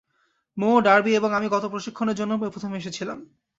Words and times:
মো, 0.57 0.69
Derby 0.85 1.11
এবং 1.15 1.29
আমি 1.33 1.47
গত 1.49 1.63
প্রশিক্ষণের 1.65 2.15
জন্য 2.15 2.31
প্রথমে 2.45 2.75
এসেছিলাম। 2.77 3.17